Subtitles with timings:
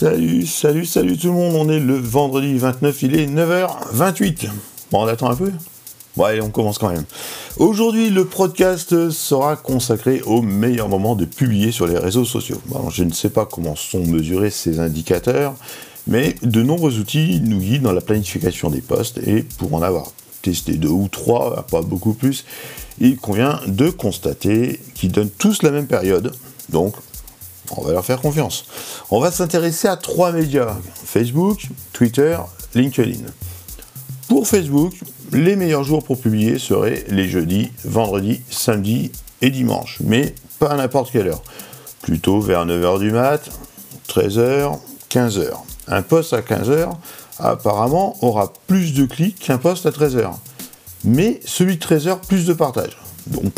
[0.00, 4.48] Salut, salut, salut tout le monde, on est le vendredi 29, il est 9h28.
[4.90, 5.52] Bon, on attend un peu?
[6.16, 7.04] Bon, allez, on commence quand même.
[7.58, 12.62] Aujourd'hui, le podcast sera consacré au meilleur moment de publier sur les réseaux sociaux.
[12.90, 15.54] Je ne sais pas comment sont mesurés ces indicateurs,
[16.06, 20.12] mais de nombreux outils nous guident dans la planification des posts et pour en avoir
[20.40, 22.46] testé deux ou trois, pas beaucoup plus,
[23.00, 26.32] il convient de constater qu'ils donnent tous la même période.
[26.70, 26.94] Donc,
[27.76, 28.64] on va leur faire confiance.
[29.10, 32.36] On va s'intéresser à trois médias, Facebook, Twitter,
[32.74, 33.24] LinkedIn.
[34.28, 34.94] Pour Facebook,
[35.32, 39.12] les meilleurs jours pour publier seraient les jeudis, vendredis, samedis
[39.42, 41.42] et dimanches, mais pas à n'importe quelle heure.
[42.02, 43.42] Plutôt vers 9h du mat,
[44.08, 44.78] 13h,
[45.10, 45.50] 15h.
[45.88, 46.90] Un post à 15h,
[47.38, 50.30] apparemment, aura plus de clics qu'un post à 13h.
[51.04, 52.98] Mais celui de 13h, plus de partage.
[53.26, 53.52] Donc,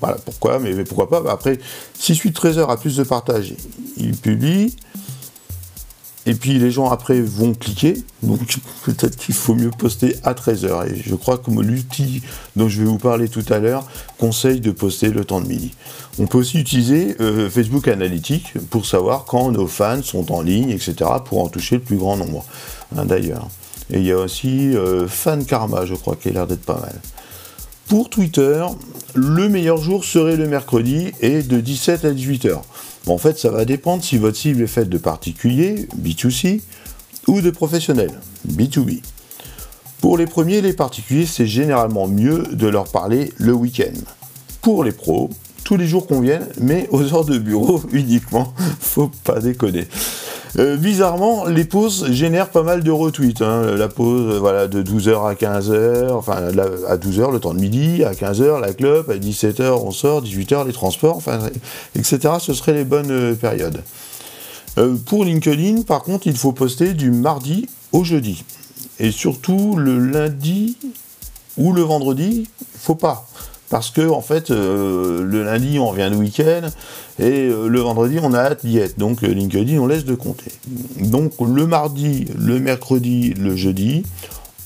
[0.00, 1.30] voilà pourquoi, mais, pourquoi pas.
[1.30, 1.58] Après,
[1.94, 3.54] si suite 13h a plus de partage,
[3.96, 4.74] il publie.
[6.26, 8.40] Et puis les gens après vont cliquer, donc
[8.84, 10.92] peut-être qu'il faut mieux poster à 13h.
[10.92, 12.22] Et je crois que l'outil
[12.56, 13.86] dont je vais vous parler tout à l'heure
[14.18, 15.72] conseille de poster le temps de midi.
[16.18, 20.70] On peut aussi utiliser euh, Facebook Analytics pour savoir quand nos fans sont en ligne,
[20.70, 22.44] etc., pour en toucher le plus grand nombre,
[22.94, 23.48] hein, d'ailleurs.
[23.90, 26.78] Et il y a aussi euh, Fan Karma, je crois, qui a l'air d'être pas
[26.80, 27.00] mal.
[27.90, 28.64] Pour Twitter,
[29.16, 32.60] le meilleur jour serait le mercredi et de 17 à 18h.
[33.08, 36.60] en fait, ça va dépendre si votre cible est faite de particuliers, B2C,
[37.26, 39.02] ou de professionnels, B2B.
[40.00, 43.98] Pour les premiers, les particuliers, c'est généralement mieux de leur parler le week-end.
[44.62, 45.28] Pour les pros,
[45.64, 49.88] tous les jours conviennent, mais aux heures de bureau uniquement, faut pas déconner.
[50.58, 53.42] Euh, bizarrement, les pauses génèrent pas mal de retweets.
[53.42, 53.76] Hein.
[53.76, 56.48] La pause voilà, de 12h à 15h, enfin
[56.88, 60.66] à 12h le temps de midi, à 15h la club, à 17h on sort, 18h
[60.66, 61.38] les transports, enfin,
[61.94, 62.34] etc.
[62.40, 63.82] Ce seraient les bonnes euh, périodes.
[64.78, 68.44] Euh, pour LinkedIn, par contre, il faut poster du mardi au jeudi.
[68.98, 70.76] Et surtout le lundi
[71.56, 72.48] ou le vendredi,
[72.78, 73.28] faut pas
[73.70, 76.68] parce que en fait euh, le lundi on revient le week-end
[77.18, 78.98] et euh, le vendredi on a hâte d'y être.
[78.98, 80.52] Donc euh, LinkedIn on laisse de compter.
[80.98, 84.02] Donc le mardi, le mercredi, le jeudi,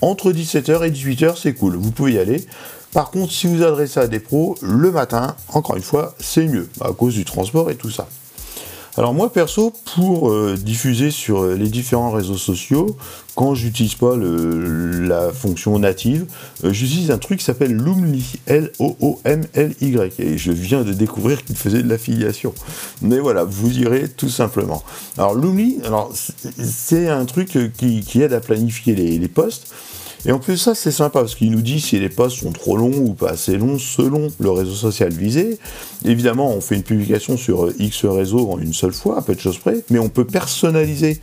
[0.00, 2.44] entre 17h et 18h c'est cool, vous pouvez y aller.
[2.92, 6.68] Par contre si vous adressez à des pros, le matin, encore une fois, c'est mieux,
[6.80, 8.08] à cause du transport et tout ça.
[8.96, 12.96] Alors moi perso, pour euh, diffuser sur euh, les différents réseaux sociaux,
[13.34, 16.26] quand j'utilise pas la fonction native,
[16.62, 21.82] euh, j'utilise un truc qui s'appelle Loomly, L-O-O-M-L-Y, et je viens de découvrir qu'il faisait
[21.82, 22.54] de l'affiliation.
[23.02, 24.84] Mais voilà, vous irez tout simplement.
[25.18, 29.74] Alors Loomly, alors c'est un truc qui, aide à planifier les, les posts.
[30.26, 32.76] Et en plus ça c'est sympa parce qu'il nous dit si les posts sont trop
[32.76, 35.58] longs ou pas assez longs selon le réseau social visé.
[36.04, 39.34] Évidemment on fait une publication sur euh, X réseau en une seule fois, à peu
[39.34, 41.20] de choses près, mais on peut personnaliser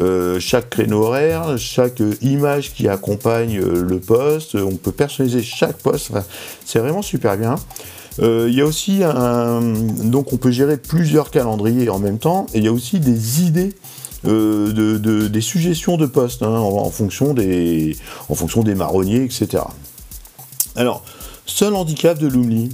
[0.00, 5.78] euh, chaque créneau horaire, chaque euh, image qui accompagne le post, on peut personnaliser chaque
[5.78, 6.10] post,
[6.64, 7.56] c'est vraiment super bien.
[8.18, 9.62] Il y a aussi un...
[10.04, 13.42] Donc on peut gérer plusieurs calendriers en même temps, et il y a aussi des
[13.42, 13.72] idées
[14.26, 17.96] euh, de, des suggestions de postes hein, en, fonction des,
[18.28, 19.64] en fonction des marronniers, etc.
[20.76, 21.02] Alors,
[21.46, 22.70] seul handicap de Lumni,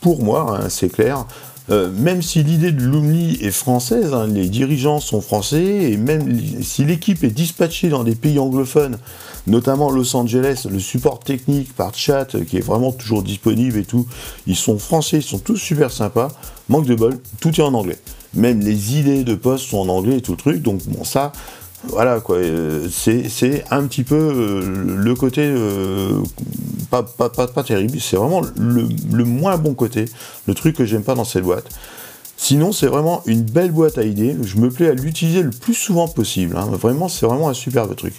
[0.00, 1.26] pour moi, hein, c'est clair,
[1.70, 6.40] euh, même si l'idée de Lumni est française, hein, les dirigeants sont français, et même
[6.62, 8.98] si l'équipe est dispatchée dans des pays anglophones,
[9.46, 14.06] notamment Los Angeles, le support technique par chat qui est vraiment toujours disponible et tout,
[14.48, 16.28] ils sont français, ils sont tous super sympas,
[16.68, 17.98] manque de bol, tout est en anglais
[18.34, 20.62] même les idées de poste sont en anglais et tout le truc.
[20.62, 21.32] Donc bon, ça,
[21.84, 26.20] voilà quoi, euh, c'est un petit peu euh, le côté euh,
[26.90, 30.04] pas, pas, pas, terrible, c'est vraiment le, le, moins bon côté,
[30.46, 31.68] le truc que j'aime pas dans cette boîte.
[32.36, 34.34] Sinon, c'est vraiment une belle boîte à idées.
[34.42, 36.56] Je me plais à l'utiliser le plus souvent possible.
[36.56, 36.68] Hein.
[36.72, 38.14] Vraiment, c'est vraiment un superbe truc.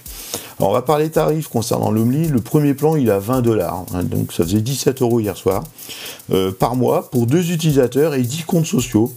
[0.60, 2.28] Alors, on va parler tarifs concernant l'Omni.
[2.28, 3.84] Le premier plan, il a 20 dollars.
[3.96, 4.04] Hein.
[4.04, 5.64] donc, ça faisait 17 euros hier soir.
[6.60, 9.12] par mois, pour deux utilisateurs et 10 comptes sociaux.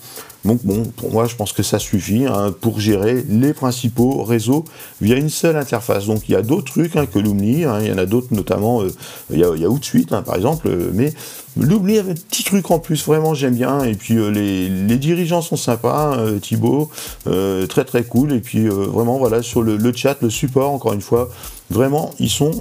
[0.44, 4.64] Donc bon, pour moi, je pense que ça suffit hein, pour gérer les principaux réseaux
[5.00, 6.06] via une seule interface.
[6.06, 8.28] Donc il y a d'autres trucs hein, que Lumni, hein, il y en a d'autres
[8.32, 8.90] notamment, euh,
[9.30, 11.14] il, y a, Outsuite par exemple, euh, mais
[11.56, 15.42] Lumni avait un petit truc en plus, vraiment j'aime bien, et puis euh, les, dirigeants
[15.42, 16.90] sont sympas, Thibaut,
[17.24, 21.28] très très cool, et puis vraiment voilà, sur le chat, le support, encore une fois,
[21.70, 22.52] vraiment, ils sont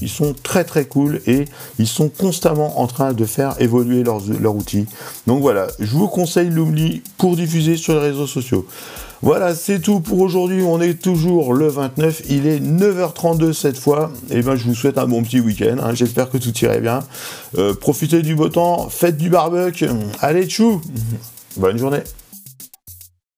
[0.00, 1.46] ils sont très très cool et
[1.78, 4.86] ils sont constamment en train de faire évoluer leurs, outils.
[5.26, 8.66] Donc voilà, je vous conseille l'oubli pour diffuser sur les réseaux sociaux.
[9.22, 10.62] Voilà, c'est tout pour aujourd'hui.
[10.62, 12.22] On est toujours le 29.
[12.28, 14.12] Il est 9h32 cette fois.
[14.30, 15.76] Et eh ben, je vous souhaite un bon petit week-end.
[15.82, 15.94] Hein.
[15.94, 17.00] J'espère que tout irait bien.
[17.56, 18.88] Euh, profitez du beau temps.
[18.90, 19.88] Faites du barbecue.
[20.20, 20.82] Allez, tchou
[21.56, 22.02] Bonne journée.